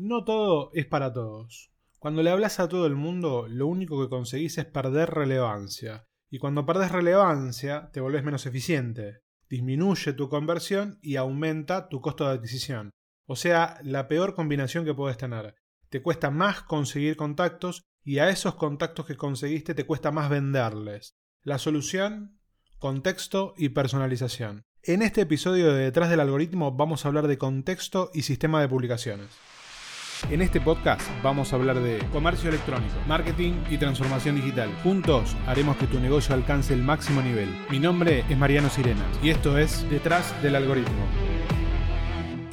No 0.00 0.22
todo 0.22 0.70
es 0.74 0.86
para 0.86 1.12
todos. 1.12 1.72
Cuando 1.98 2.22
le 2.22 2.30
hablas 2.30 2.60
a 2.60 2.68
todo 2.68 2.86
el 2.86 2.94
mundo, 2.94 3.48
lo 3.48 3.66
único 3.66 4.00
que 4.00 4.08
conseguís 4.08 4.56
es 4.56 4.64
perder 4.64 5.10
relevancia. 5.10 6.04
Y 6.30 6.38
cuando 6.38 6.64
perdés 6.64 6.92
relevancia, 6.92 7.90
te 7.92 8.00
volvés 8.00 8.22
menos 8.22 8.46
eficiente. 8.46 9.22
Disminuye 9.50 10.12
tu 10.12 10.28
conversión 10.28 11.00
y 11.02 11.16
aumenta 11.16 11.88
tu 11.88 12.00
costo 12.00 12.28
de 12.28 12.34
adquisición. 12.34 12.90
O 13.26 13.34
sea, 13.34 13.80
la 13.82 14.06
peor 14.06 14.36
combinación 14.36 14.84
que 14.84 14.94
puedes 14.94 15.18
tener. 15.18 15.56
Te 15.88 16.00
cuesta 16.00 16.30
más 16.30 16.62
conseguir 16.62 17.16
contactos 17.16 17.82
y 18.04 18.20
a 18.20 18.28
esos 18.28 18.54
contactos 18.54 19.04
que 19.04 19.16
conseguiste 19.16 19.74
te 19.74 19.84
cuesta 19.84 20.12
más 20.12 20.30
venderles. 20.30 21.16
La 21.42 21.58
solución, 21.58 22.38
contexto 22.78 23.52
y 23.58 23.70
personalización. 23.70 24.62
En 24.84 25.02
este 25.02 25.22
episodio 25.22 25.74
de 25.74 25.82
Detrás 25.82 26.08
del 26.08 26.20
Algoritmo 26.20 26.70
vamos 26.70 27.04
a 27.04 27.08
hablar 27.08 27.26
de 27.26 27.36
contexto 27.36 28.12
y 28.14 28.22
sistema 28.22 28.60
de 28.60 28.68
publicaciones. 28.68 29.57
En 30.30 30.42
este 30.42 30.60
podcast 30.60 31.00
vamos 31.22 31.52
a 31.52 31.56
hablar 31.56 31.80
de 31.80 31.98
comercio 32.12 32.50
electrónico, 32.50 32.94
marketing 33.06 33.54
y 33.70 33.78
transformación 33.78 34.36
digital. 34.36 34.68
Juntos 34.82 35.34
haremos 35.46 35.76
que 35.76 35.86
tu 35.86 35.98
negocio 36.00 36.34
alcance 36.34 36.74
el 36.74 36.82
máximo 36.82 37.22
nivel. 37.22 37.48
Mi 37.70 37.78
nombre 37.78 38.24
es 38.28 38.36
Mariano 38.36 38.68
Sirena 38.68 39.04
y 39.22 39.30
esto 39.30 39.56
es 39.56 39.88
Detrás 39.88 40.34
del 40.42 40.56
Algoritmo. 40.56 41.06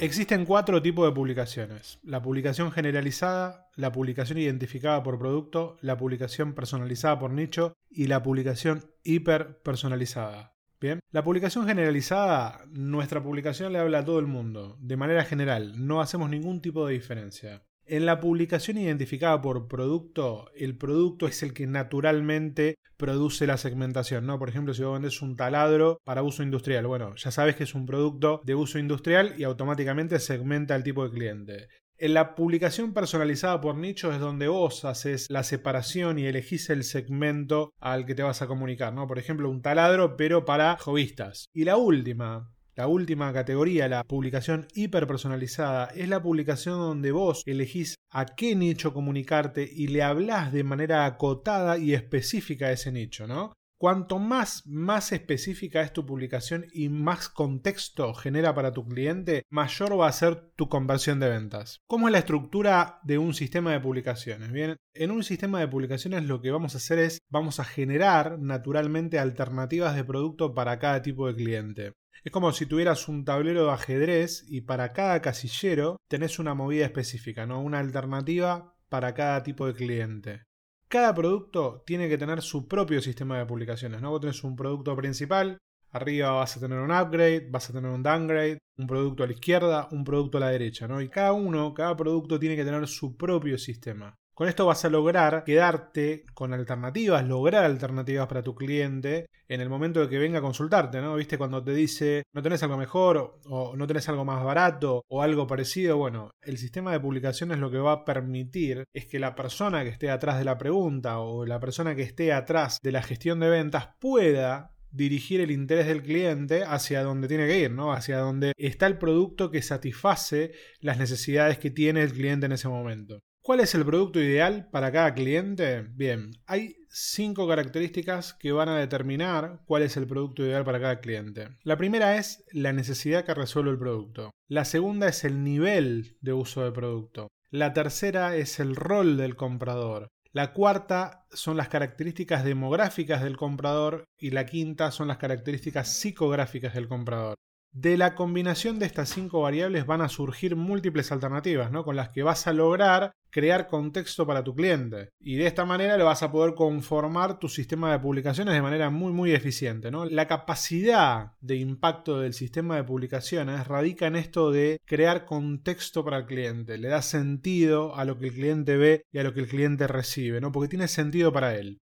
Existen 0.00 0.44
cuatro 0.44 0.80
tipos 0.80 1.06
de 1.06 1.14
publicaciones. 1.14 1.98
La 2.02 2.22
publicación 2.22 2.72
generalizada, 2.72 3.68
la 3.74 3.92
publicación 3.92 4.38
identificada 4.38 5.02
por 5.02 5.18
producto, 5.18 5.76
la 5.80 5.96
publicación 5.96 6.54
personalizada 6.54 7.18
por 7.18 7.30
nicho 7.30 7.74
y 7.90 8.06
la 8.06 8.22
publicación 8.22 8.84
hiper 9.04 9.58
personalizada. 9.62 10.55
Bien, 10.78 11.00
la 11.10 11.24
publicación 11.24 11.66
generalizada, 11.66 12.60
nuestra 12.68 13.22
publicación 13.22 13.72
le 13.72 13.78
habla 13.78 14.00
a 14.00 14.04
todo 14.04 14.18
el 14.18 14.26
mundo, 14.26 14.76
de 14.78 14.96
manera 14.96 15.24
general, 15.24 15.86
no 15.86 16.02
hacemos 16.02 16.28
ningún 16.28 16.60
tipo 16.60 16.86
de 16.86 16.92
diferencia. 16.92 17.62
En 17.86 18.04
la 18.04 18.20
publicación 18.20 18.78
identificada 18.78 19.40
por 19.40 19.68
producto, 19.68 20.50
el 20.56 20.76
producto 20.76 21.28
es 21.28 21.42
el 21.42 21.54
que 21.54 21.66
naturalmente 21.66 22.74
produce 22.96 23.46
la 23.46 23.56
segmentación, 23.56 24.26
¿no? 24.26 24.38
Por 24.38 24.48
ejemplo, 24.48 24.74
si 24.74 24.82
vos 24.82 24.94
vendes 24.94 25.22
un 25.22 25.36
taladro 25.36 26.00
para 26.04 26.22
uso 26.22 26.42
industrial, 26.42 26.86
bueno, 26.86 27.14
ya 27.14 27.30
sabes 27.30 27.56
que 27.56 27.62
es 27.62 27.74
un 27.74 27.86
producto 27.86 28.42
de 28.44 28.54
uso 28.54 28.78
industrial 28.78 29.34
y 29.38 29.44
automáticamente 29.44 30.18
segmenta 30.18 30.74
el 30.74 30.82
tipo 30.82 31.04
de 31.04 31.10
cliente. 31.10 31.68
En 31.98 32.12
la 32.12 32.34
publicación 32.34 32.92
personalizada 32.92 33.58
por 33.62 33.74
nicho 33.74 34.12
es 34.12 34.20
donde 34.20 34.48
vos 34.48 34.84
haces 34.84 35.26
la 35.30 35.42
separación 35.42 36.18
y 36.18 36.26
elegís 36.26 36.68
el 36.68 36.84
segmento 36.84 37.72
al 37.80 38.04
que 38.04 38.14
te 38.14 38.22
vas 38.22 38.42
a 38.42 38.46
comunicar, 38.46 38.92
¿no? 38.92 39.06
Por 39.06 39.18
ejemplo, 39.18 39.48
un 39.48 39.62
taladro, 39.62 40.14
pero 40.14 40.44
para 40.44 40.76
jovistas. 40.76 41.46
Y 41.54 41.64
la 41.64 41.78
última, 41.78 42.52
la 42.74 42.86
última 42.86 43.32
categoría, 43.32 43.88
la 43.88 44.04
publicación 44.04 44.66
hiperpersonalizada, 44.74 45.86
es 45.86 46.10
la 46.10 46.22
publicación 46.22 46.76
donde 46.76 47.12
vos 47.12 47.42
elegís 47.46 47.94
a 48.10 48.26
qué 48.26 48.54
nicho 48.54 48.92
comunicarte 48.92 49.66
y 49.66 49.86
le 49.86 50.02
hablas 50.02 50.52
de 50.52 50.64
manera 50.64 51.06
acotada 51.06 51.78
y 51.78 51.94
específica 51.94 52.66
a 52.66 52.72
ese 52.72 52.92
nicho, 52.92 53.26
¿no? 53.26 53.54
Cuanto 53.78 54.18
más, 54.18 54.66
más 54.66 55.12
específica 55.12 55.82
es 55.82 55.92
tu 55.92 56.06
publicación 56.06 56.64
y 56.72 56.88
más 56.88 57.28
contexto 57.28 58.14
genera 58.14 58.54
para 58.54 58.72
tu 58.72 58.88
cliente, 58.88 59.42
mayor 59.50 60.00
va 60.00 60.08
a 60.08 60.12
ser 60.12 60.50
tu 60.56 60.70
conversión 60.70 61.20
de 61.20 61.28
ventas. 61.28 61.82
¿Cómo 61.86 62.08
es 62.08 62.12
la 62.12 62.20
estructura 62.20 63.00
de 63.02 63.18
un 63.18 63.34
sistema 63.34 63.72
de 63.72 63.80
publicaciones? 63.80 64.50
Bien, 64.50 64.76
en 64.94 65.10
un 65.10 65.22
sistema 65.22 65.60
de 65.60 65.68
publicaciones 65.68 66.24
lo 66.24 66.40
que 66.40 66.50
vamos 66.50 66.74
a 66.74 66.78
hacer 66.78 66.98
es, 66.98 67.18
vamos 67.28 67.60
a 67.60 67.64
generar 67.64 68.38
naturalmente 68.38 69.18
alternativas 69.18 69.94
de 69.94 70.04
producto 70.04 70.54
para 70.54 70.78
cada 70.78 71.02
tipo 71.02 71.26
de 71.26 71.34
cliente. 71.34 71.92
Es 72.24 72.32
como 72.32 72.52
si 72.52 72.64
tuvieras 72.64 73.08
un 73.08 73.26
tablero 73.26 73.66
de 73.66 73.72
ajedrez 73.72 74.44
y 74.48 74.62
para 74.62 74.94
cada 74.94 75.20
casillero 75.20 75.98
tenés 76.08 76.38
una 76.38 76.54
movida 76.54 76.86
específica, 76.86 77.46
¿no? 77.46 77.60
Una 77.60 77.78
alternativa 77.78 78.74
para 78.88 79.12
cada 79.12 79.42
tipo 79.42 79.66
de 79.66 79.74
cliente. 79.74 80.42
Cada 80.88 81.12
producto 81.14 81.82
tiene 81.84 82.08
que 82.08 82.16
tener 82.16 82.42
su 82.42 82.68
propio 82.68 83.00
sistema 83.00 83.38
de 83.38 83.46
publicaciones, 83.46 84.00
¿no? 84.00 84.10
Vos 84.10 84.20
tenés 84.20 84.44
un 84.44 84.54
producto 84.54 84.94
principal, 84.94 85.58
arriba 85.90 86.30
vas 86.30 86.56
a 86.56 86.60
tener 86.60 86.78
un 86.78 86.92
upgrade, 86.92 87.48
vas 87.50 87.68
a 87.68 87.72
tener 87.72 87.90
un 87.90 88.04
downgrade, 88.04 88.58
un 88.78 88.86
producto 88.86 89.24
a 89.24 89.26
la 89.26 89.32
izquierda, 89.32 89.88
un 89.90 90.04
producto 90.04 90.38
a 90.38 90.42
la 90.42 90.50
derecha, 90.50 90.86
¿no? 90.86 91.00
Y 91.00 91.08
cada 91.08 91.32
uno, 91.32 91.74
cada 91.74 91.96
producto 91.96 92.38
tiene 92.38 92.54
que 92.54 92.64
tener 92.64 92.86
su 92.86 93.16
propio 93.16 93.58
sistema. 93.58 94.14
Con 94.36 94.48
esto 94.48 94.66
vas 94.66 94.84
a 94.84 94.90
lograr 94.90 95.44
quedarte 95.44 96.26
con 96.34 96.52
alternativas, 96.52 97.26
lograr 97.26 97.64
alternativas 97.64 98.26
para 98.26 98.42
tu 98.42 98.54
cliente 98.54 99.30
en 99.48 99.62
el 99.62 99.70
momento 99.70 100.00
de 100.00 100.10
que 100.10 100.18
venga 100.18 100.40
a 100.40 100.42
consultarte, 100.42 101.00
¿no? 101.00 101.16
¿Viste? 101.16 101.38
Cuando 101.38 101.64
te 101.64 101.72
dice, 101.72 102.24
no 102.34 102.42
tenés 102.42 102.62
algo 102.62 102.76
mejor 102.76 103.40
o 103.46 103.74
no 103.74 103.86
tenés 103.86 104.10
algo 104.10 104.26
más 104.26 104.44
barato 104.44 105.06
o 105.08 105.22
algo 105.22 105.46
parecido, 105.46 105.96
bueno, 105.96 106.32
el 106.42 106.58
sistema 106.58 106.92
de 106.92 107.00
publicaciones 107.00 107.58
lo 107.58 107.70
que 107.70 107.78
va 107.78 107.92
a 107.92 108.04
permitir 108.04 108.84
es 108.92 109.06
que 109.06 109.18
la 109.18 109.34
persona 109.34 109.82
que 109.84 109.88
esté 109.88 110.10
atrás 110.10 110.38
de 110.38 110.44
la 110.44 110.58
pregunta 110.58 111.18
o 111.20 111.46
la 111.46 111.58
persona 111.58 111.94
que 111.94 112.02
esté 112.02 112.34
atrás 112.34 112.78
de 112.82 112.92
la 112.92 113.00
gestión 113.00 113.40
de 113.40 113.48
ventas 113.48 113.88
pueda 113.98 114.76
dirigir 114.90 115.40
el 115.40 115.50
interés 115.50 115.86
del 115.86 116.02
cliente 116.02 116.62
hacia 116.62 117.02
donde 117.02 117.26
tiene 117.26 117.46
que 117.46 117.58
ir, 117.58 117.70
¿no? 117.70 117.90
Hacia 117.90 118.18
donde 118.18 118.52
está 118.58 118.86
el 118.86 118.98
producto 118.98 119.50
que 119.50 119.62
satisface 119.62 120.52
las 120.80 120.98
necesidades 120.98 121.56
que 121.58 121.70
tiene 121.70 122.02
el 122.02 122.12
cliente 122.12 122.44
en 122.44 122.52
ese 122.52 122.68
momento. 122.68 123.22
¿Cuál 123.46 123.60
es 123.60 123.76
el 123.76 123.86
producto 123.86 124.20
ideal 124.20 124.68
para 124.72 124.90
cada 124.90 125.14
cliente? 125.14 125.82
Bien, 125.94 126.32
hay 126.46 126.78
cinco 126.88 127.46
características 127.46 128.34
que 128.34 128.50
van 128.50 128.68
a 128.68 128.76
determinar 128.76 129.60
cuál 129.66 129.84
es 129.84 129.96
el 129.96 130.08
producto 130.08 130.42
ideal 130.42 130.64
para 130.64 130.80
cada 130.80 130.98
cliente. 130.98 131.50
La 131.62 131.76
primera 131.76 132.16
es 132.16 132.44
la 132.50 132.72
necesidad 132.72 133.24
que 133.24 133.34
resuelve 133.34 133.70
el 133.70 133.78
producto. 133.78 134.32
La 134.48 134.64
segunda 134.64 135.06
es 135.06 135.22
el 135.22 135.44
nivel 135.44 136.16
de 136.20 136.32
uso 136.32 136.64
del 136.64 136.72
producto. 136.72 137.28
La 137.48 137.72
tercera 137.72 138.34
es 138.34 138.58
el 138.58 138.74
rol 138.74 139.16
del 139.16 139.36
comprador. 139.36 140.08
La 140.32 140.52
cuarta 140.52 141.28
son 141.30 141.56
las 141.56 141.68
características 141.68 142.42
demográficas 142.42 143.22
del 143.22 143.36
comprador 143.36 144.06
y 144.18 144.30
la 144.30 144.44
quinta 144.44 144.90
son 144.90 145.06
las 145.06 145.18
características 145.18 145.86
psicográficas 145.86 146.74
del 146.74 146.88
comprador. 146.88 147.36
De 147.70 147.98
la 147.98 148.14
combinación 148.14 148.78
de 148.78 148.86
estas 148.86 149.10
cinco 149.10 149.42
variables 149.42 149.84
van 149.84 150.00
a 150.00 150.08
surgir 150.08 150.56
múltiples 150.56 151.12
alternativas, 151.12 151.70
¿no? 151.70 151.84
Con 151.84 151.94
las 151.94 152.08
que 152.08 152.22
vas 152.22 152.46
a 152.46 152.54
lograr 152.54 153.12
crear 153.36 153.66
contexto 153.66 154.26
para 154.26 154.42
tu 154.42 154.54
cliente. 154.54 155.10
Y 155.20 155.36
de 155.36 155.46
esta 155.46 155.66
manera 155.66 155.98
le 155.98 156.04
vas 156.04 156.22
a 156.22 156.32
poder 156.32 156.54
conformar 156.54 157.38
tu 157.38 157.50
sistema 157.50 157.92
de 157.92 157.98
publicaciones 157.98 158.54
de 158.54 158.62
manera 158.62 158.88
muy 158.88 159.12
muy 159.12 159.34
eficiente, 159.34 159.90
¿no? 159.90 160.06
La 160.06 160.26
capacidad 160.26 161.32
de 161.42 161.56
impacto 161.56 162.18
del 162.18 162.32
sistema 162.32 162.76
de 162.76 162.84
publicaciones 162.84 163.66
radica 163.66 164.06
en 164.06 164.16
esto 164.16 164.50
de 164.50 164.80
crear 164.86 165.26
contexto 165.26 166.02
para 166.02 166.16
el 166.16 166.24
cliente. 166.24 166.78
Le 166.78 166.88
da 166.88 167.02
sentido 167.02 167.94
a 167.94 168.06
lo 168.06 168.18
que 168.18 168.28
el 168.28 168.32
cliente 168.32 168.78
ve 168.78 169.02
y 169.12 169.18
a 169.18 169.22
lo 169.22 169.34
que 169.34 169.40
el 169.40 169.48
cliente 169.48 169.86
recibe, 169.86 170.40
¿no? 170.40 170.50
Porque 170.50 170.70
tiene 170.70 170.88
sentido 170.88 171.30
para 171.30 171.56
él. 171.56 171.76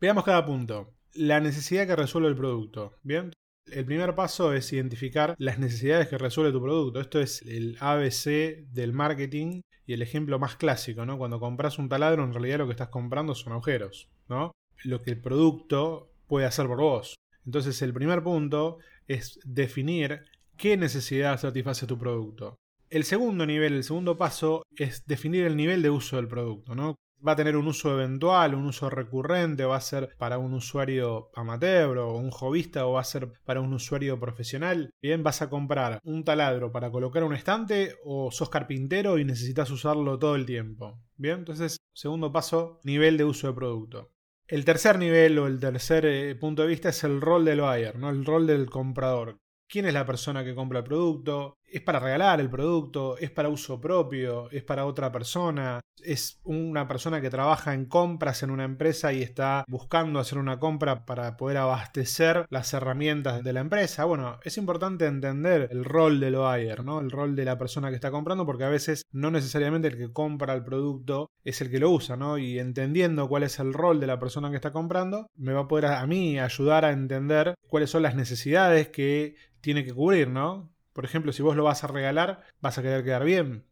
Veamos 0.00 0.22
cada 0.22 0.46
punto 0.46 0.94
la 1.12 1.40
necesidad 1.40 1.88
que 1.88 1.96
resuelve 1.96 2.28
el 2.28 2.36
producto. 2.36 2.94
Bien, 3.02 3.32
el 3.72 3.84
primer 3.84 4.14
paso 4.14 4.52
es 4.52 4.72
identificar 4.72 5.34
las 5.38 5.58
necesidades 5.58 6.08
que 6.08 6.18
resuelve 6.18 6.52
tu 6.52 6.62
producto. 6.62 7.00
Esto 7.00 7.20
es 7.20 7.42
el 7.42 7.76
ABC 7.80 8.66
del 8.72 8.92
marketing 8.92 9.62
y 9.86 9.92
el 9.92 10.02
ejemplo 10.02 10.38
más 10.38 10.56
clásico, 10.56 11.04
¿no? 11.04 11.18
Cuando 11.18 11.40
compras 11.40 11.78
un 11.78 11.88
taladro, 11.88 12.24
en 12.24 12.32
realidad 12.32 12.58
lo 12.58 12.66
que 12.66 12.72
estás 12.72 12.88
comprando 12.88 13.34
son 13.34 13.52
agujeros, 13.52 14.08
¿no? 14.28 14.52
Lo 14.84 15.02
que 15.02 15.10
el 15.10 15.20
producto 15.20 16.12
puede 16.26 16.46
hacer 16.46 16.66
por 16.66 16.78
vos. 16.78 17.16
Entonces, 17.44 17.80
el 17.82 17.92
primer 17.92 18.22
punto 18.22 18.78
es 19.08 19.40
definir 19.44 20.22
qué 20.56 20.76
necesidad 20.76 21.40
satisface 21.40 21.86
tu 21.86 21.98
producto. 21.98 22.56
El 22.88 23.04
segundo 23.04 23.46
nivel, 23.46 23.74
el 23.74 23.84
segundo 23.84 24.16
paso, 24.16 24.62
es 24.76 25.04
definir 25.06 25.46
el 25.46 25.56
nivel 25.56 25.82
de 25.82 25.90
uso 25.90 26.16
del 26.16 26.28
producto, 26.28 26.74
¿no? 26.74 26.96
Va 27.26 27.32
a 27.32 27.36
tener 27.36 27.56
un 27.56 27.66
uso 27.66 27.92
eventual, 27.92 28.54
un 28.54 28.66
uso 28.66 28.90
recurrente, 28.90 29.64
va 29.64 29.76
a 29.76 29.80
ser 29.80 30.14
para 30.18 30.38
un 30.38 30.54
usuario 30.54 31.30
amateur 31.34 31.98
o 31.98 32.16
un 32.16 32.30
jovista 32.30 32.86
o 32.86 32.92
va 32.92 33.00
a 33.00 33.04
ser 33.04 33.32
para 33.44 33.60
un 33.60 33.72
usuario 33.72 34.18
profesional. 34.18 34.90
Bien, 35.00 35.22
vas 35.22 35.42
a 35.42 35.50
comprar 35.50 36.00
un 36.04 36.24
taladro 36.24 36.72
para 36.72 36.90
colocar 36.90 37.24
un 37.24 37.34
estante 37.34 37.96
o 38.04 38.30
sos 38.30 38.50
carpintero 38.50 39.18
y 39.18 39.24
necesitas 39.24 39.70
usarlo 39.70 40.18
todo 40.18 40.36
el 40.36 40.46
tiempo. 40.46 40.98
Bien, 41.16 41.40
entonces, 41.40 41.78
segundo 41.92 42.32
paso, 42.32 42.80
nivel 42.84 43.16
de 43.16 43.24
uso 43.24 43.48
de 43.48 43.54
producto. 43.54 44.10
El 44.46 44.64
tercer 44.64 44.98
nivel 44.98 45.38
o 45.38 45.46
el 45.46 45.60
tercer 45.60 46.06
eh, 46.06 46.34
punto 46.34 46.62
de 46.62 46.68
vista 46.68 46.88
es 46.88 47.04
el 47.04 47.20
rol 47.20 47.44
del 47.44 47.60
buyer, 47.60 47.96
¿no? 47.96 48.10
el 48.10 48.24
rol 48.24 48.46
del 48.46 48.68
comprador. 48.68 49.38
¿Quién 49.68 49.86
es 49.86 49.94
la 49.94 50.04
persona 50.04 50.42
que 50.42 50.56
compra 50.56 50.80
el 50.80 50.84
producto? 50.84 51.59
¿Es 51.72 51.82
para 51.82 52.00
regalar 52.00 52.40
el 52.40 52.50
producto? 52.50 53.16
¿Es 53.16 53.30
para 53.30 53.48
uso 53.48 53.80
propio? 53.80 54.50
¿Es 54.50 54.64
para 54.64 54.86
otra 54.86 55.12
persona? 55.12 55.80
¿Es 56.02 56.40
una 56.42 56.88
persona 56.88 57.20
que 57.20 57.30
trabaja 57.30 57.74
en 57.74 57.84
compras 57.84 58.42
en 58.42 58.50
una 58.50 58.64
empresa 58.64 59.12
y 59.12 59.22
está 59.22 59.64
buscando 59.68 60.18
hacer 60.18 60.38
una 60.38 60.58
compra 60.58 61.06
para 61.06 61.36
poder 61.36 61.58
abastecer 61.58 62.46
las 62.50 62.74
herramientas 62.74 63.44
de 63.44 63.52
la 63.52 63.60
empresa? 63.60 64.04
Bueno, 64.04 64.40
es 64.42 64.58
importante 64.58 65.06
entender 65.06 65.68
el 65.70 65.84
rol 65.84 66.18
del 66.18 66.36
buyer, 66.36 66.82
¿no? 66.84 66.98
El 66.98 67.12
rol 67.12 67.36
de 67.36 67.44
la 67.44 67.56
persona 67.56 67.90
que 67.90 67.94
está 67.94 68.10
comprando 68.10 68.44
porque 68.46 68.64
a 68.64 68.68
veces 68.68 69.04
no 69.12 69.30
necesariamente 69.30 69.86
el 69.86 69.96
que 69.96 70.12
compra 70.12 70.54
el 70.54 70.64
producto 70.64 71.30
es 71.44 71.60
el 71.60 71.70
que 71.70 71.78
lo 71.78 71.90
usa, 71.90 72.16
¿no? 72.16 72.36
Y 72.36 72.58
entendiendo 72.58 73.28
cuál 73.28 73.44
es 73.44 73.60
el 73.60 73.74
rol 73.74 74.00
de 74.00 74.08
la 74.08 74.18
persona 74.18 74.50
que 74.50 74.56
está 74.56 74.72
comprando, 74.72 75.28
me 75.36 75.52
va 75.52 75.60
a 75.60 75.68
poder 75.68 75.86
a 75.86 76.06
mí 76.08 76.40
ayudar 76.40 76.84
a 76.84 76.90
entender 76.90 77.54
cuáles 77.68 77.90
son 77.90 78.02
las 78.02 78.16
necesidades 78.16 78.88
que 78.88 79.36
tiene 79.60 79.84
que 79.84 79.94
cubrir, 79.94 80.28
¿no? 80.28 80.70
Por 80.92 81.04
ejemplo, 81.04 81.32
si 81.32 81.42
vos 81.42 81.56
lo 81.56 81.64
vas 81.64 81.84
a 81.84 81.88
regalar, 81.88 82.42
vas 82.60 82.78
a 82.78 82.82
querer 82.82 83.04
quedar 83.04 83.24
bien. 83.24 83.66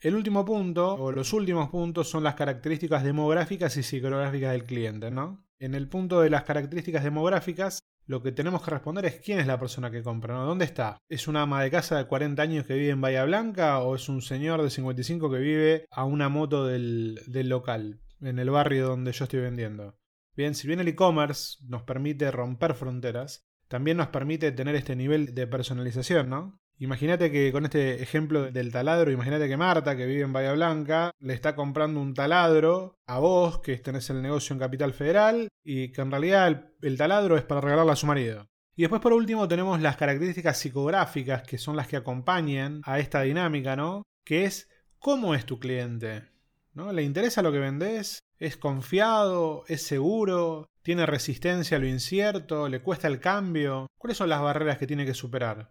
El 0.00 0.16
último 0.16 0.44
punto, 0.44 0.94
o 0.94 1.12
los 1.12 1.32
últimos 1.32 1.70
puntos, 1.70 2.10
son 2.10 2.24
las 2.24 2.34
características 2.34 3.04
demográficas 3.04 3.76
y 3.76 3.82
psicográficas 3.82 4.52
del 4.52 4.64
cliente, 4.64 5.10
¿no? 5.10 5.46
En 5.60 5.74
el 5.74 5.88
punto 5.88 6.20
de 6.20 6.28
las 6.28 6.42
características 6.42 7.04
demográficas, 7.04 7.78
lo 8.06 8.20
que 8.20 8.32
tenemos 8.32 8.62
que 8.62 8.72
responder 8.72 9.04
es 9.04 9.20
quién 9.20 9.38
es 9.38 9.46
la 9.46 9.60
persona 9.60 9.92
que 9.92 10.02
compra, 10.02 10.34
¿no? 10.34 10.44
¿Dónde 10.44 10.64
está? 10.64 10.98
¿Es 11.08 11.28
una 11.28 11.42
ama 11.42 11.62
de 11.62 11.70
casa 11.70 11.98
de 11.98 12.06
40 12.06 12.42
años 12.42 12.66
que 12.66 12.74
vive 12.74 12.90
en 12.90 13.00
Bahía 13.00 13.24
Blanca 13.24 13.78
o 13.78 13.94
es 13.94 14.08
un 14.08 14.22
señor 14.22 14.60
de 14.62 14.70
55 14.70 15.30
que 15.30 15.38
vive 15.38 15.86
a 15.88 16.04
una 16.04 16.28
moto 16.28 16.66
del, 16.66 17.20
del 17.28 17.48
local, 17.48 18.00
en 18.20 18.40
el 18.40 18.50
barrio 18.50 18.88
donde 18.88 19.12
yo 19.12 19.24
estoy 19.24 19.40
vendiendo? 19.40 19.96
Bien, 20.34 20.56
si 20.56 20.66
bien 20.66 20.80
el 20.80 20.88
e-commerce 20.88 21.58
nos 21.68 21.82
permite 21.82 22.30
romper 22.32 22.74
fronteras, 22.74 23.44
también 23.72 23.96
nos 23.96 24.08
permite 24.08 24.52
tener 24.52 24.74
este 24.74 24.94
nivel 24.94 25.34
de 25.34 25.46
personalización, 25.46 26.28
¿no? 26.28 26.60
Imagínate 26.76 27.32
que 27.32 27.50
con 27.52 27.64
este 27.64 28.02
ejemplo 28.02 28.52
del 28.52 28.70
taladro, 28.70 29.10
imagínate 29.10 29.48
que 29.48 29.56
Marta, 29.56 29.96
que 29.96 30.04
vive 30.04 30.24
en 30.24 30.32
Bahía 30.34 30.52
Blanca, 30.52 31.10
le 31.20 31.32
está 31.32 31.56
comprando 31.56 31.98
un 31.98 32.12
taladro 32.12 32.98
a 33.06 33.18
vos, 33.18 33.60
que 33.60 33.74
tenés 33.78 34.10
el 34.10 34.20
negocio 34.20 34.52
en 34.52 34.60
Capital 34.60 34.92
Federal, 34.92 35.48
y 35.64 35.90
que 35.90 36.02
en 36.02 36.10
realidad 36.10 36.66
el, 36.82 36.98
taladro 36.98 37.38
es 37.38 37.44
para 37.44 37.62
regalarle 37.62 37.92
a 37.92 37.96
su 37.96 38.06
marido. 38.06 38.46
Y 38.76 38.82
después 38.82 39.00
por 39.00 39.14
último 39.14 39.48
tenemos 39.48 39.80
las 39.80 39.96
características 39.96 40.58
psicográficas, 40.58 41.42
que 41.42 41.56
son 41.56 41.74
las 41.74 41.88
que 41.88 41.96
acompañan 41.96 42.82
a 42.84 42.98
esta 42.98 43.22
dinámica, 43.22 43.74
¿no? 43.74 44.02
Que 44.22 44.44
es 44.44 44.68
cómo 44.98 45.34
es 45.34 45.46
tu 45.46 45.58
cliente. 45.58 46.24
¿No? 46.74 46.92
¿Le 46.92 47.04
interesa 47.04 47.40
lo 47.40 47.52
que 47.52 47.58
vendés? 47.58 48.18
¿Es 48.42 48.56
confiado? 48.56 49.62
¿Es 49.68 49.82
seguro? 49.82 50.68
¿Tiene 50.82 51.06
resistencia 51.06 51.76
a 51.76 51.80
lo 51.80 51.86
incierto? 51.86 52.68
¿Le 52.68 52.82
cuesta 52.82 53.06
el 53.06 53.20
cambio? 53.20 53.86
¿Cuáles 53.96 54.16
son 54.16 54.30
las 54.30 54.42
barreras 54.42 54.78
que 54.78 54.88
tiene 54.88 55.06
que 55.06 55.14
superar? 55.14 55.70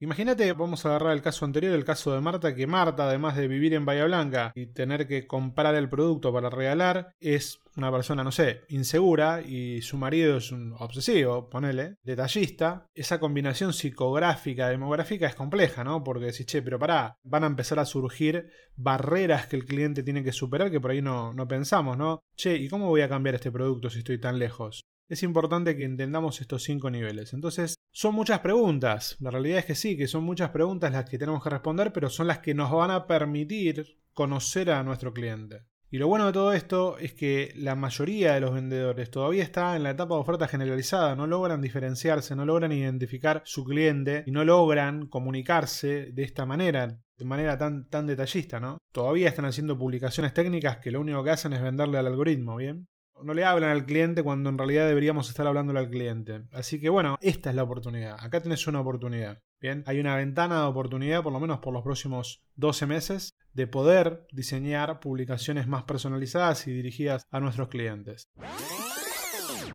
Imagínate, 0.00 0.52
vamos 0.52 0.84
a 0.84 0.90
agarrar 0.90 1.12
el 1.12 1.22
caso 1.22 1.44
anterior, 1.44 1.74
el 1.74 1.84
caso 1.84 2.12
de 2.12 2.20
Marta, 2.20 2.54
que 2.54 2.66
Marta, 2.66 3.08
además 3.08 3.36
de 3.36 3.48
vivir 3.48 3.74
en 3.74 3.84
Bahía 3.86 4.04
Blanca 4.04 4.52
y 4.54 4.66
tener 4.66 5.06
que 5.06 5.26
comprar 5.26 5.74
el 5.74 5.88
producto 5.88 6.32
para 6.32 6.50
regalar, 6.50 7.14
es 7.20 7.60
una 7.76 7.90
persona, 7.90 8.22
no 8.22 8.32
sé, 8.32 8.62
insegura 8.68 9.40
y 9.40 9.80
su 9.80 9.96
marido 9.96 10.36
es 10.36 10.52
un 10.52 10.74
obsesivo, 10.78 11.48
ponele, 11.48 11.96
detallista. 12.02 12.86
Esa 12.94 13.18
combinación 13.18 13.72
psicográfica, 13.72 14.68
demográfica 14.68 15.26
es 15.26 15.34
compleja, 15.34 15.84
¿no? 15.84 16.04
Porque 16.04 16.26
decís, 16.26 16.46
che, 16.46 16.62
pero 16.62 16.78
pará, 16.78 17.16
van 17.22 17.44
a 17.44 17.46
empezar 17.46 17.78
a 17.78 17.86
surgir 17.86 18.50
barreras 18.76 19.46
que 19.46 19.56
el 19.56 19.64
cliente 19.64 20.02
tiene 20.02 20.22
que 20.22 20.32
superar 20.32 20.70
que 20.70 20.80
por 20.80 20.90
ahí 20.90 21.00
no, 21.00 21.32
no 21.32 21.48
pensamos, 21.48 21.96
¿no? 21.96 22.20
Che, 22.36 22.56
¿y 22.56 22.68
cómo 22.68 22.88
voy 22.88 23.00
a 23.00 23.08
cambiar 23.08 23.36
este 23.36 23.50
producto 23.50 23.88
si 23.88 24.00
estoy 24.00 24.20
tan 24.20 24.38
lejos? 24.38 24.82
Es 25.12 25.22
importante 25.22 25.76
que 25.76 25.84
entendamos 25.84 26.40
estos 26.40 26.62
cinco 26.62 26.90
niveles. 26.90 27.34
Entonces, 27.34 27.76
son 27.90 28.14
muchas 28.14 28.40
preguntas. 28.40 29.16
La 29.20 29.30
realidad 29.30 29.58
es 29.58 29.66
que 29.66 29.74
sí, 29.74 29.96
que 29.96 30.08
son 30.08 30.24
muchas 30.24 30.50
preguntas 30.50 30.90
las 30.90 31.08
que 31.08 31.18
tenemos 31.18 31.42
que 31.42 31.50
responder, 31.50 31.92
pero 31.92 32.08
son 32.08 32.28
las 32.28 32.38
que 32.38 32.54
nos 32.54 32.70
van 32.70 32.90
a 32.90 33.06
permitir 33.06 33.98
conocer 34.14 34.70
a 34.70 34.82
nuestro 34.82 35.12
cliente. 35.12 35.66
Y 35.90 35.98
lo 35.98 36.08
bueno 36.08 36.24
de 36.24 36.32
todo 36.32 36.54
esto 36.54 36.96
es 36.96 37.12
que 37.12 37.52
la 37.54 37.74
mayoría 37.74 38.32
de 38.32 38.40
los 38.40 38.54
vendedores 38.54 39.10
todavía 39.10 39.42
está 39.42 39.76
en 39.76 39.82
la 39.82 39.90
etapa 39.90 40.14
de 40.14 40.22
oferta 40.22 40.48
generalizada, 40.48 41.14
no 41.14 41.26
logran 41.26 41.60
diferenciarse, 41.60 42.34
no 42.34 42.46
logran 42.46 42.72
identificar 42.72 43.42
su 43.44 43.62
cliente 43.64 44.24
y 44.26 44.30
no 44.30 44.42
logran 44.42 45.08
comunicarse 45.08 46.10
de 46.10 46.22
esta 46.22 46.46
manera, 46.46 46.98
de 47.18 47.24
manera 47.26 47.58
tan, 47.58 47.90
tan 47.90 48.06
detallista, 48.06 48.58
¿no? 48.58 48.78
Todavía 48.90 49.28
están 49.28 49.44
haciendo 49.44 49.76
publicaciones 49.76 50.32
técnicas 50.32 50.78
que 50.78 50.90
lo 50.90 51.02
único 51.02 51.22
que 51.22 51.30
hacen 51.30 51.52
es 51.52 51.60
venderle 51.60 51.98
al 51.98 52.06
algoritmo, 52.06 52.56
¿bien? 52.56 52.88
No 53.24 53.34
le 53.34 53.44
hablan 53.44 53.70
al 53.70 53.84
cliente 53.84 54.22
cuando 54.22 54.50
en 54.50 54.58
realidad 54.58 54.86
deberíamos 54.86 55.28
estar 55.28 55.46
hablándole 55.46 55.78
al 55.80 55.90
cliente. 55.90 56.42
Así 56.52 56.80
que 56.80 56.88
bueno, 56.88 57.16
esta 57.20 57.50
es 57.50 57.56
la 57.56 57.62
oportunidad. 57.62 58.16
Acá 58.18 58.40
tenés 58.40 58.66
una 58.66 58.80
oportunidad. 58.80 59.38
Bien, 59.60 59.84
hay 59.86 60.00
una 60.00 60.16
ventana 60.16 60.62
de 60.62 60.66
oportunidad, 60.66 61.22
por 61.22 61.32
lo 61.32 61.38
menos 61.38 61.60
por 61.60 61.72
los 61.72 61.82
próximos 61.84 62.42
12 62.56 62.86
meses, 62.86 63.34
de 63.52 63.66
poder 63.66 64.26
diseñar 64.32 64.98
publicaciones 64.98 65.68
más 65.68 65.84
personalizadas 65.84 66.66
y 66.66 66.72
dirigidas 66.72 67.26
a 67.30 67.38
nuestros 67.38 67.68
clientes. 67.68 68.24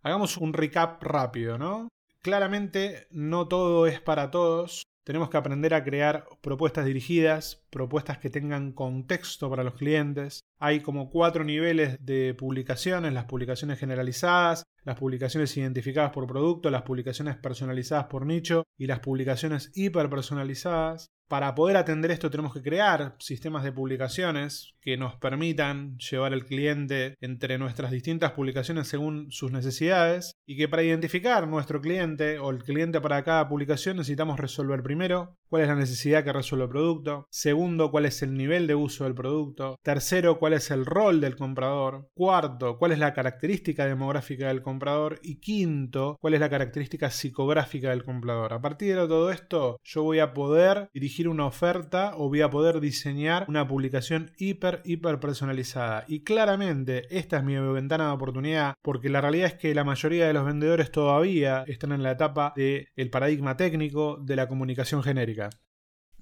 Hagamos 0.04 0.38
un 0.38 0.54
recap 0.54 1.02
rápido, 1.02 1.58
¿no? 1.58 1.88
Claramente 2.22 3.08
no 3.12 3.48
todo 3.48 3.88
es 3.88 4.02
para 4.02 4.32
todos. 4.32 4.84
Tenemos 5.08 5.30
que 5.30 5.38
aprender 5.38 5.74
a 5.74 5.86
crear 5.86 6.26
propuestas 6.42 6.86
dirigidas, 6.86 7.66
propuestas 7.70 8.18
que 8.18 8.30
tengan 8.30 8.74
contexto 8.74 9.50
para 9.50 9.64
los 9.64 9.76
clientes. 9.76 10.42
Hay 10.60 10.82
como 10.82 11.10
cuatro 11.10 11.46
niveles 11.46 12.06
de 12.06 12.34
publicaciones, 12.34 13.14
las 13.14 13.24
publicaciones 13.24 13.80
generalizadas, 13.80 14.64
las 14.84 15.00
publicaciones 15.00 15.56
identificadas 15.56 16.12
por 16.12 16.28
producto, 16.28 16.70
las 16.70 16.82
publicaciones 16.82 17.38
personalizadas 17.38 18.08
por 18.08 18.26
nicho 18.26 18.66
y 18.78 18.88
las 18.88 19.00
publicaciones 19.00 19.72
hiperpersonalizadas. 19.76 21.08
Para 21.30 21.56
poder 21.56 21.78
atender 21.78 22.12
esto 22.12 22.30
tenemos 22.30 22.54
que 22.54 22.62
crear 22.62 23.16
sistemas 23.20 23.64
de 23.64 23.72
publicaciones 23.72 24.76
que 24.88 24.96
nos 24.96 25.18
permitan 25.18 25.98
llevar 25.98 26.32
al 26.32 26.46
cliente 26.46 27.16
entre 27.20 27.58
nuestras 27.58 27.92
distintas 27.92 28.32
publicaciones 28.32 28.88
según 28.88 29.30
sus 29.32 29.52
necesidades 29.52 30.38
y 30.46 30.56
que 30.56 30.70
para 30.70 30.82
identificar 30.82 31.46
nuestro 31.46 31.82
cliente 31.82 32.40
o 32.40 32.52
el 32.52 32.64
cliente 32.64 33.02
para 33.02 33.22
cada 33.26 33.50
publicación 33.50 33.98
necesitamos 33.98 34.40
resolver 34.40 34.82
primero 34.82 35.36
cuál 35.50 35.64
es 35.64 35.68
la 35.68 35.76
necesidad 35.76 36.24
que 36.24 36.32
resuelve 36.32 36.66
el 36.66 36.70
producto, 36.70 37.26
segundo 37.30 37.92
cuál 37.92 38.06
es 38.06 38.22
el 38.22 38.34
nivel 38.34 38.66
de 38.66 38.76
uso 38.76 39.04
del 39.04 39.14
producto, 39.14 39.76
tercero 39.84 40.40
cuál 40.40 40.54
es 40.54 40.72
el 40.72 40.86
rol 40.86 41.20
del 41.20 41.36
comprador, 41.36 42.08
cuarto 42.14 42.78
cuál 42.78 42.94
es 42.94 43.00
la 43.00 43.14
característica 43.14 43.86
demográfica 43.86 44.48
del 44.48 44.62
comprador 44.62 45.20
y 45.22 45.42
quinto 45.42 46.16
cuál 46.22 46.36
es 46.36 46.40
la 46.40 46.50
característica 46.50 47.10
psicográfica 47.10 47.90
del 47.90 48.06
comprador. 48.06 48.54
A 48.54 48.62
partir 48.62 48.96
de 48.96 49.06
todo 49.06 49.32
esto 49.32 49.82
yo 49.84 50.04
voy 50.04 50.20
a 50.20 50.34
poder 50.34 50.90
dirigir 50.94 51.28
una 51.28 51.46
oferta 51.46 52.14
o 52.16 52.30
voy 52.30 52.40
a 52.40 52.50
poder 52.50 52.80
diseñar 52.80 53.44
una 53.50 53.68
publicación 53.68 54.32
hiper 54.38 54.77
hiper, 54.84 55.20
personalizada. 55.20 56.06
Y 56.08 56.24
claramente 56.24 57.06
esta 57.18 57.38
es 57.38 57.44
mi 57.44 57.56
ventana 57.56 58.08
de 58.08 58.14
oportunidad 58.14 58.74
porque 58.82 59.10
la 59.10 59.22
realidad 59.22 59.48
es 59.48 59.54
que 59.56 59.76
la 59.76 59.84
mayoría 59.84 60.28
de 60.28 60.34
los 60.34 60.46
vendedores 60.46 60.92
todavía 60.92 61.64
están 61.68 61.92
en 61.92 62.04
la 62.04 62.12
etapa 62.12 62.54
del 62.56 62.88
el 62.96 63.10
paradigma 63.10 63.58
técnico 63.58 64.18
de 64.22 64.36
la 64.36 64.48
comunicación 64.48 65.04
genérica. 65.04 65.50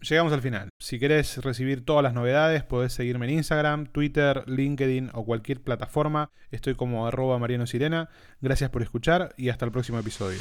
Llegamos 0.01 0.33
al 0.33 0.41
final. 0.41 0.69
Si 0.77 0.99
querés 0.99 1.37
recibir 1.37 1.83
todas 1.83 2.03
las 2.03 2.13
novedades, 2.13 2.63
podés 2.63 2.93
seguirme 2.93 3.25
en 3.25 3.33
Instagram, 3.33 3.87
Twitter, 3.87 4.43
LinkedIn 4.45 5.09
o 5.13 5.25
cualquier 5.25 5.61
plataforma. 5.61 6.29
Estoy 6.51 6.75
como 6.75 7.07
arroba 7.07 7.39
Mariano 7.39 7.65
Sirena. 7.65 8.09
Gracias 8.41 8.69
por 8.69 8.83
escuchar 8.83 9.33
y 9.37 9.49
hasta 9.49 9.65
el 9.65 9.71
próximo 9.71 9.97
episodio. 9.97 10.39